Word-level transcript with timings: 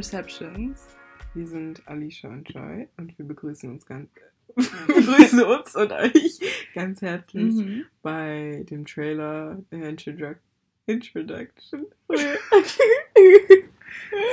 Perceptions. 0.00 0.94
Wir 1.32 1.46
sind 1.46 1.80
Alicia 1.88 2.28
und 2.28 2.46
Joy 2.50 2.86
und 2.98 3.16
wir 3.16 3.24
begrüßen 3.24 3.70
uns 3.70 3.86
ganz 3.86 4.10
begrüßen 4.54 5.42
uns 5.42 5.74
und 5.74 5.90
euch 5.90 6.38
ganz 6.74 7.00
herzlich 7.00 7.54
Mhm. 7.54 7.86
bei 8.02 8.62
dem 8.68 8.84
Trailer 8.84 9.56
der 9.72 9.88
Introduc 9.88 10.36
Introduction. 10.84 11.86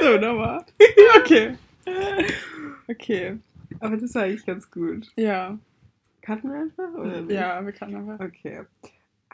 So, 0.00 0.16
nochmal. 0.18 0.64
okay. 1.18 1.54
Okay. 2.88 3.36
Aber 3.80 3.98
das 3.98 4.14
war 4.14 4.22
eigentlich 4.22 4.46
ganz 4.46 4.70
gut. 4.70 5.12
Ja, 5.16 5.58
Cutten 6.22 6.50
wir 6.50 6.60
einfach? 6.62 6.94
Oder 6.94 7.20
nicht? 7.20 7.32
ja, 7.32 7.62
wir 7.62 7.72
können 7.72 7.96
aber. 7.96 8.24
Okay. 8.24 8.62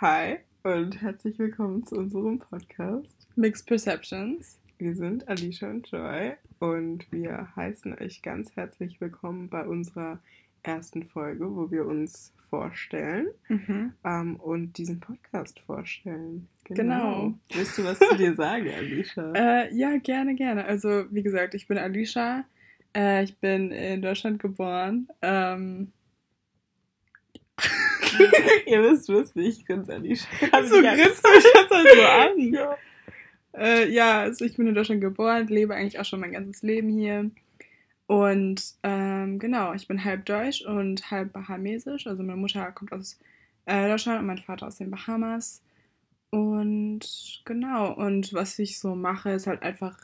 Hi 0.00 0.38
und 0.64 1.00
herzlich 1.00 1.38
willkommen 1.38 1.86
zu 1.86 1.94
unserem 1.94 2.40
Podcast. 2.40 3.28
Mixed 3.36 3.66
Perceptions. 3.68 4.58
Wir 4.78 4.94
sind 4.94 5.26
Alicia 5.28 5.68
und 5.70 5.90
Joy 5.90 6.32
und 6.60 7.10
wir 7.10 7.48
heißen 7.56 7.96
euch 8.00 8.22
ganz 8.22 8.54
herzlich 8.54 9.00
willkommen 9.00 9.48
bei 9.48 9.64
unserer 9.66 10.20
ersten 10.62 11.02
Folge, 11.04 11.54
wo 11.56 11.70
wir 11.70 11.84
uns 11.86 12.32
vorstellen 12.48 13.28
Mhm. 13.48 13.92
ähm, 14.04 14.36
und 14.36 14.78
diesen 14.78 15.00
Podcast 15.00 15.60
vorstellen. 15.60 16.48
Genau. 16.64 17.34
Willst 17.52 17.76
du 17.78 17.84
was 17.84 17.98
zu 17.98 18.16
dir 18.16 18.34
sagen, 18.34 18.68
Alicia? 18.70 19.32
Äh, 19.34 19.74
ja, 19.74 19.96
gerne, 19.98 20.34
gerne. 20.34 20.64
Also, 20.64 21.04
wie 21.10 21.22
gesagt, 21.22 21.54
ich 21.54 21.66
bin 21.66 21.76
Alicia. 21.78 22.44
Äh, 22.96 23.24
ich 23.24 23.36
bin 23.38 23.70
in 23.72 24.00
Deutschland 24.02 24.40
geboren. 24.40 25.08
Ähm, 25.22 25.92
Ihr 28.66 28.82
wisst, 28.82 29.08
wisst 29.08 29.36
nicht, 29.36 29.58
ich 29.60 29.64
bin's, 29.66 29.90
Alicia. 29.90 30.28
so 30.64 30.80
Ja. 30.80 30.94
grinst 30.94 31.24
du 31.24 31.30
mich 31.30 31.44
jetzt 31.54 31.70
halt 31.70 31.88
so 31.94 32.02
an. 32.02 32.38
Ja. 32.54 32.76
Äh, 33.54 33.90
ja, 33.90 34.20
also 34.20 34.44
ich 34.44 34.56
bin 34.56 34.66
in 34.66 34.74
Deutschland 34.74 35.00
geboren, 35.00 35.46
lebe 35.48 35.74
eigentlich 35.74 35.98
auch 35.98 36.04
schon 36.04 36.20
mein 36.20 36.32
ganzes 36.32 36.62
Leben 36.62 36.88
hier. 36.90 37.30
Und 38.06 38.74
ähm, 38.82 39.38
genau, 39.38 39.74
ich 39.74 39.88
bin 39.88 40.04
halb 40.04 40.26
deutsch 40.26 40.62
und 40.62 41.10
halb 41.10 41.32
bahamesisch. 41.32 42.06
Also 42.06 42.22
meine 42.22 42.40
Mutter 42.40 42.72
kommt 42.72 42.92
aus 42.92 43.18
äh, 43.66 43.88
Deutschland 43.88 44.20
und 44.20 44.26
mein 44.26 44.38
Vater 44.38 44.66
aus 44.66 44.76
den 44.78 44.90
Bahamas. 44.90 45.62
Und 46.30 47.42
genau, 47.44 47.92
und 47.94 48.32
was 48.34 48.58
ich 48.58 48.78
so 48.78 48.94
mache, 48.94 49.30
ist 49.32 49.46
halt 49.46 49.62
einfach, 49.62 49.98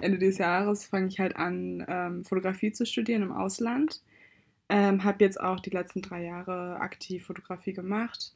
Ende 0.00 0.18
des 0.18 0.38
Jahres 0.38 0.86
fange 0.86 1.08
ich 1.08 1.20
halt 1.20 1.36
an, 1.36 1.84
ähm, 1.88 2.24
Fotografie 2.24 2.72
zu 2.72 2.86
studieren 2.86 3.22
im 3.22 3.32
Ausland. 3.32 4.02
Ähm, 4.68 5.04
habe 5.04 5.24
jetzt 5.24 5.40
auch 5.40 5.60
die 5.60 5.70
letzten 5.70 6.02
drei 6.02 6.24
Jahre 6.24 6.78
aktiv 6.80 7.26
Fotografie 7.26 7.72
gemacht. 7.74 8.34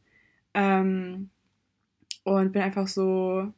Ähm, 0.54 1.30
und 2.24 2.52
bin 2.52 2.62
einfach 2.62 2.88
so 2.88 3.52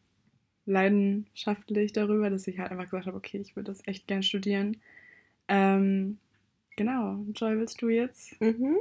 leidenschaftlich 0.69 1.93
darüber, 1.93 2.31
dass 2.31 2.47
ich 2.47 2.59
halt 2.59 2.71
einfach 2.71 2.85
gesagt 2.85 3.07
habe, 3.07 3.17
okay, 3.17 3.39
ich 3.39 3.57
würde 3.57 3.73
das 3.73 3.87
echt 3.87 4.07
gern 4.07 4.23
studieren. 4.23 4.77
Ähm, 5.49 6.19
genau, 6.77 7.25
Joy, 7.35 7.59
willst 7.59 7.81
du 7.81 7.89
jetzt? 7.89 8.41
Mhm. 8.41 8.77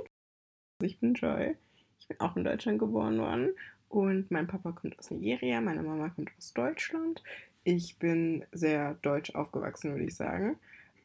Ich 0.84 1.00
bin 1.00 1.14
Joy. 1.14 1.56
Ich 2.00 2.08
bin 2.08 2.20
auch 2.20 2.36
in 2.36 2.44
Deutschland 2.44 2.80
geboren 2.80 3.18
worden. 3.18 3.56
Und 3.90 4.30
mein 4.32 4.48
Papa 4.48 4.74
kommt 4.74 5.00
aus 5.00 5.12
Nigeria, 5.12 5.62
meine 5.62 5.82
Mama 5.82 6.10
kommt 6.10 6.30
aus 6.38 6.54
Deutschland. 6.54 7.24
Ich 7.64 7.98
bin 7.98 8.46
sehr 8.52 8.96
deutsch 8.96 9.34
aufgewachsen, 9.34 9.92
würde 9.92 10.06
ich 10.06 10.16
sagen, 10.16 10.58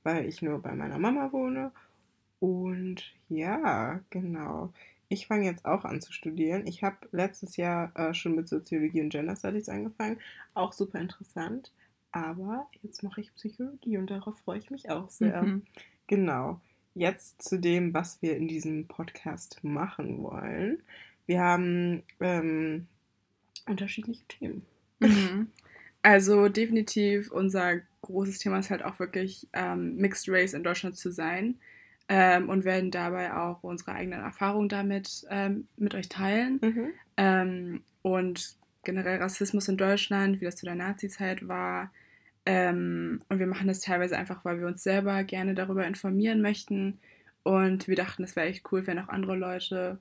weil 0.03 0.27
ich 0.27 0.43
nur 0.43 0.61
bei 0.61 0.75
meiner 0.75 0.99
Mama 0.99 1.33
wohne. 1.33 1.71
Und 2.41 3.15
ja, 3.29 4.01
genau. 4.11 4.73
Ich 5.13 5.27
fange 5.27 5.45
jetzt 5.45 5.67
auch 5.67 5.85
an 5.85 6.01
zu 6.01 6.11
studieren. 6.11 6.67
Ich 6.67 6.83
habe 6.83 6.97
letztes 7.13 7.59
Jahr 7.59 7.95
äh, 7.95 8.15
schon 8.15 8.35
mit 8.35 8.49
Soziologie 8.49 9.03
und 9.03 9.11
Gender 9.11 9.37
Studies 9.37 9.69
angefangen. 9.69 10.19
Auch 10.55 10.73
super 10.73 11.01
interessant. 11.01 11.71
Aber 12.13 12.67
jetzt 12.83 13.03
mache 13.03 13.21
ich 13.21 13.35
Psychologie 13.35 13.99
und 13.99 14.11
darauf 14.11 14.39
freue 14.39 14.59
ich 14.59 14.71
mich 14.71 14.89
auch 14.89 15.11
sehr. 15.11 15.43
Mhm. 15.43 15.65
Genau. 16.07 16.61
Jetzt 16.95 17.43
zu 17.43 17.59
dem, 17.59 17.93
was 17.93 18.23
wir 18.23 18.39
in 18.39 18.49
diesem 18.49 18.87
Podcast 18.87 19.63
machen 19.63 20.23
wollen. 20.23 20.83
Wir 21.27 21.41
haben 21.41 22.03
ähm, 22.21 22.87
unterschiedliche 23.67 24.25
Themen. 24.29 24.65
Mhm. 25.01 25.49
Also 26.01 26.49
definitiv 26.49 27.31
unser 27.31 27.81
großes 28.01 28.39
Thema 28.39 28.59
ist 28.59 28.71
halt 28.71 28.83
auch 28.83 28.99
wirklich 28.99 29.47
ähm, 29.53 29.97
Mixed 29.97 30.27
Race 30.31 30.55
in 30.55 30.65
Deutschland 30.65 30.97
zu 30.97 31.13
sein 31.13 31.57
ähm, 32.09 32.49
und 32.49 32.65
werden 32.65 32.91
dabei 32.91 33.35
auch 33.35 33.63
unsere 33.63 33.93
eigenen 33.93 34.21
Erfahrungen 34.21 34.69
damit 34.69 35.25
ähm, 35.31 35.69
mit 35.77 35.95
euch 35.95 36.09
teilen. 36.09 36.61
Ähm, 37.17 37.83
und 38.03 38.57
generell 38.85 39.19
Rassismus 39.19 39.69
in 39.69 39.77
Deutschland, 39.77 40.41
wie 40.41 40.45
das 40.45 40.57
zu 40.57 40.67
der 40.67 40.75
Nazi-Zeit 40.75 41.47
war. 41.47 41.93
Ähm, 42.45 43.21
und 43.29 43.39
wir 43.39 43.47
machen 43.47 43.69
das 43.69 43.81
teilweise 43.81 44.17
einfach, 44.17 44.45
weil 44.45 44.59
wir 44.59 44.67
uns 44.67 44.83
selber 44.83 45.23
gerne 45.25 45.55
darüber 45.55 45.87
informieren 45.87 46.43
möchten. 46.43 46.99
Und 47.45 47.89
wir 47.89 47.97
dachten, 47.97 48.25
es 48.25 48.37
wäre 48.37 48.49
echt 48.49 48.71
cool, 48.73 48.87
wenn 48.87 48.99
auch 48.99 49.09
andere 49.09 49.37
Leute 49.37 49.99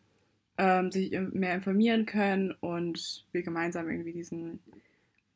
ähm, 0.58 0.92
sich 0.92 1.12
mehr 1.32 1.56
informieren 1.56 2.06
können 2.06 2.52
und 2.60 3.26
wir 3.32 3.44
gemeinsam 3.44 3.90
irgendwie 3.90 4.14
diesen 4.14 4.60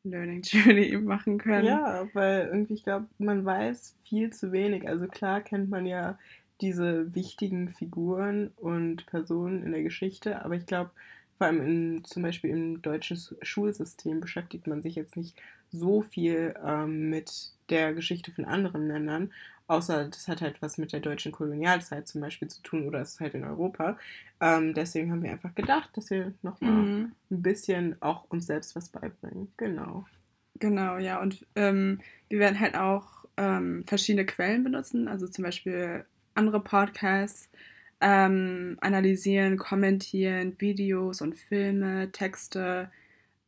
Learning 0.04 0.42
Journey 0.42 0.96
machen 1.02 1.38
können. 1.38 1.66
Ja, 1.66 2.08
weil 2.12 2.46
irgendwie, 2.46 2.74
ich 2.74 2.84
glaube, 2.84 3.06
man 3.18 3.44
weiß 3.44 3.96
viel 4.04 4.32
zu 4.32 4.52
wenig. 4.52 4.88
Also 4.88 5.06
klar 5.06 5.40
kennt 5.40 5.68
man 5.70 5.86
ja 5.86 6.18
diese 6.60 7.14
wichtigen 7.14 7.68
Figuren 7.68 8.48
und 8.56 9.06
Personen 9.06 9.62
in 9.62 9.72
der 9.72 9.82
Geschichte, 9.82 10.44
aber 10.44 10.54
ich 10.54 10.66
glaube, 10.66 10.90
vor 11.38 11.46
allem 11.46 11.60
in, 11.60 12.04
zum 12.04 12.22
Beispiel 12.22 12.50
im 12.50 12.80
deutschen 12.82 13.18
Schulsystem 13.42 14.20
beschäftigt 14.20 14.66
man 14.66 14.80
sich 14.82 14.94
jetzt 14.94 15.16
nicht 15.16 15.36
so 15.70 16.00
viel 16.00 16.54
ähm, 16.64 17.10
mit 17.10 17.52
der 17.68 17.92
Geschichte 17.92 18.32
von 18.32 18.44
anderen 18.46 18.88
Ländern, 18.88 19.32
außer 19.66 20.04
das 20.08 20.28
hat 20.28 20.40
halt 20.40 20.62
was 20.62 20.78
mit 20.78 20.92
der 20.92 21.00
deutschen 21.00 21.32
Kolonialzeit 21.32 22.08
zum 22.08 22.20
Beispiel 22.22 22.48
zu 22.48 22.62
tun 22.62 22.86
oder 22.86 23.00
es 23.00 23.12
ist 23.14 23.20
halt 23.20 23.34
in 23.34 23.44
Europa. 23.44 23.98
Ähm, 24.40 24.72
deswegen 24.74 25.10
haben 25.10 25.22
wir 25.22 25.32
einfach 25.32 25.54
gedacht, 25.54 25.90
dass 25.96 26.08
wir 26.10 26.32
nochmal 26.42 26.86
Mhm. 26.86 27.12
ein 27.30 27.42
bisschen 27.42 28.00
auch 28.00 28.24
uns 28.30 28.46
selbst 28.46 28.76
was 28.76 28.88
beibringen. 28.88 29.52
Genau. 29.56 30.06
Genau, 30.58 30.96
ja. 30.98 31.20
Und 31.20 31.44
ähm, 31.54 32.00
wir 32.28 32.38
werden 32.38 32.60
halt 32.60 32.76
auch 32.76 33.26
ähm, 33.36 33.84
verschiedene 33.86 34.24
Quellen 34.24 34.64
benutzen, 34.64 35.08
also 35.08 35.28
zum 35.28 35.44
Beispiel 35.44 36.06
andere 36.36 36.60
Podcasts, 36.60 37.48
ähm, 38.00 38.76
analysieren, 38.80 39.56
kommentieren, 39.56 40.54
Videos 40.58 41.20
und 41.20 41.36
Filme, 41.36 42.10
Texte. 42.12 42.90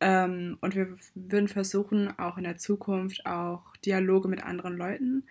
Ähm, 0.00 0.58
und 0.60 0.74
wir 0.74 0.96
würden 1.14 1.48
versuchen, 1.48 2.18
auch 2.18 2.38
in 2.38 2.44
der 2.44 2.56
Zukunft 2.56 3.26
auch 3.26 3.76
Dialoge 3.84 4.28
mit 4.28 4.42
anderen 4.42 4.76
Leuten 4.76 5.24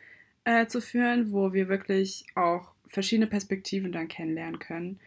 äh, 0.43 0.67
zu 0.67 0.81
führen, 0.81 1.31
wo 1.31 1.53
wir 1.53 1.69
wirklich 1.69 2.25
auch 2.35 2.73
verschiedene 2.87 3.27
Perspektiven 3.27 3.91
dann 3.91 4.07
kennenlernen 4.07 4.59
können 4.59 4.99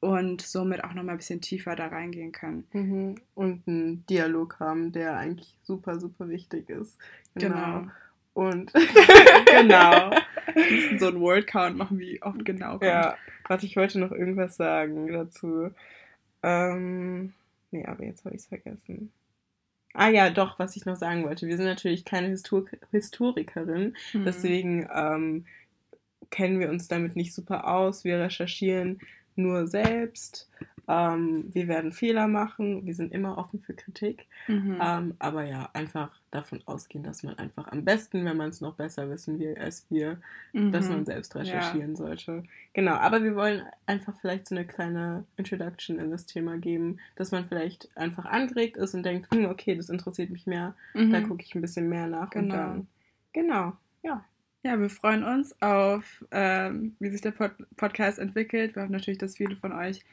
und 0.00 0.42
somit 0.42 0.84
auch 0.84 0.94
nochmal 0.94 1.14
ein 1.14 1.18
bisschen 1.18 1.40
tiefer 1.40 1.74
da 1.74 1.88
reingehen 1.88 2.32
können. 2.32 2.66
Mhm. 2.72 3.14
Und 3.34 3.66
einen 3.66 4.06
Dialog 4.06 4.60
haben, 4.60 4.92
der 4.92 5.16
eigentlich 5.16 5.56
super, 5.62 5.98
super 5.98 6.28
wichtig 6.28 6.68
ist. 6.70 6.98
Genau. 7.34 7.86
Und 8.36 8.70
genau. 9.46 10.10
Wir 10.54 10.70
müssen 10.70 10.98
so 10.98 11.06
einen 11.08 11.20
Word 11.20 11.46
Count 11.46 11.76
machen, 11.78 11.98
wie 11.98 12.22
oft 12.22 12.44
genau 12.44 12.72
kommt. 12.72 12.82
ja, 12.84 13.16
warte, 13.48 13.64
ich 13.64 13.76
wollte 13.76 13.98
noch 13.98 14.12
irgendwas 14.12 14.56
sagen 14.56 15.10
dazu. 15.10 15.70
Ähm, 16.42 17.32
nee, 17.70 17.86
aber 17.86 18.04
jetzt 18.04 18.24
habe 18.26 18.34
ich 18.34 18.42
es 18.42 18.46
vergessen. 18.48 19.10
Ah 19.94 20.08
ja, 20.10 20.28
doch, 20.28 20.58
was 20.58 20.76
ich 20.76 20.84
noch 20.84 20.96
sagen 20.96 21.24
wollte. 21.24 21.46
Wir 21.46 21.56
sind 21.56 21.64
natürlich 21.64 22.04
keine 22.04 22.28
Histor 22.28 22.66
Historikerin, 22.90 23.96
Mhm. 24.12 24.24
deswegen 24.26 24.86
ähm, 24.94 25.46
kennen 26.30 26.60
wir 26.60 26.68
uns 26.68 26.88
damit 26.88 27.16
nicht 27.16 27.32
super 27.32 27.66
aus. 27.68 28.04
Wir 28.04 28.18
recherchieren 28.20 29.00
nur 29.34 29.66
selbst. 29.66 30.50
Ähm, 30.88 31.46
wir 31.52 31.66
werden 31.68 31.92
Fehler 31.92 32.28
machen. 32.28 32.86
Wir 32.86 32.94
sind 32.94 33.12
immer 33.12 33.38
offen 33.38 33.60
für 33.60 33.74
Kritik. 33.74 34.26
Mhm. 34.46 34.78
Ähm, 34.80 35.14
aber 35.18 35.44
ja, 35.44 35.68
einfach 35.72 36.10
davon 36.30 36.60
ausgehen, 36.66 37.02
dass 37.02 37.22
man 37.22 37.36
einfach 37.38 37.66
am 37.72 37.84
besten, 37.84 38.24
wenn 38.24 38.36
man 38.36 38.50
es 38.50 38.60
noch 38.60 38.74
besser 38.74 39.10
wissen 39.10 39.38
will 39.40 39.56
als 39.58 39.86
wir, 39.90 40.18
dass 40.52 40.86
Mhm. 40.88 40.94
man 40.94 41.04
selbst 41.04 41.34
recherchieren 41.34 41.96
sollte. 41.96 42.44
Genau, 42.72 42.92
aber 42.94 43.24
wir 43.24 43.34
wollen 43.34 43.62
einfach 43.86 44.14
vielleicht 44.20 44.46
so 44.46 44.54
eine 44.54 44.66
kleine 44.66 45.24
Introduction 45.36 45.98
in 45.98 46.10
das 46.10 46.26
Thema 46.26 46.56
geben, 46.58 46.98
dass 47.16 47.32
man 47.32 47.44
vielleicht 47.46 47.88
einfach 47.96 48.26
angeregt 48.26 48.76
ist 48.76 48.94
und 48.94 49.02
denkt, 49.02 49.30
hm, 49.34 49.46
okay, 49.46 49.74
das 49.74 49.88
interessiert 49.88 50.30
mich 50.30 50.46
mehr, 50.46 50.74
Mhm. 50.94 51.10
da 51.10 51.20
gucke 51.20 51.42
ich 51.42 51.54
ein 51.54 51.62
bisschen 51.62 51.88
mehr 51.88 52.06
nach 52.06 52.32
und 52.34 52.42
Genau. 52.48 52.54
dann. 52.54 52.86
Genau, 53.32 53.72
ja. 54.02 54.24
Ja, 54.62 54.80
wir 54.80 54.90
freuen 54.90 55.22
uns 55.22 55.54
auf, 55.62 56.24
ähm, 56.32 56.96
wie 56.98 57.10
sich 57.10 57.20
der 57.20 57.30
Pod 57.30 57.52
Podcast 57.76 58.18
entwickelt. 58.18 58.74
Wir 58.74 58.82
hoffen 58.82 58.92
natürlich, 58.92 59.18
dass 59.18 59.36
viele 59.36 59.54
von 59.54 59.72
euch 59.72 60.04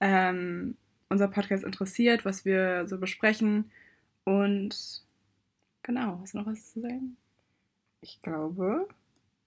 ähm, 0.00 0.76
unser 1.08 1.28
Podcast 1.28 1.64
interessiert, 1.64 2.24
was 2.24 2.44
wir 2.44 2.86
so 2.86 2.98
besprechen. 2.98 3.70
Und 4.24 5.04
genau, 5.82 6.18
hast 6.20 6.34
du 6.34 6.38
noch 6.38 6.46
was 6.46 6.72
zu 6.72 6.80
sagen? 6.80 7.16
Ich 8.00 8.20
glaube 8.22 8.88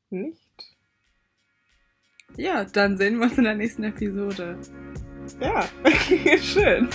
nicht. 0.10 0.78
Ja, 2.38 2.64
dann 2.66 2.98
sehen 2.98 3.18
wir 3.18 3.26
uns 3.26 3.38
in 3.38 3.44
der 3.44 3.56
nächsten 3.56 3.84
Episode. 3.84 4.58
Ja, 5.40 5.66
schön. 6.42 6.90